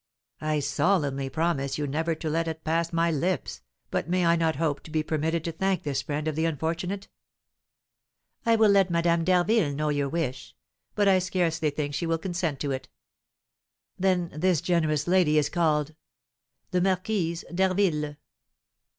[0.41, 3.61] "I solemnly promise you never to let it pass my lips;
[3.91, 7.07] but may I not hope to be permitted to thank this friend of the unfortunate?"
[8.43, 10.55] "I will let Madame d'Harville know your wish;
[10.95, 12.89] but I scarcely think she will consent to it."
[13.99, 15.93] "Then this generous lady is called"
[16.71, 18.15] "The Marquise d'Harville."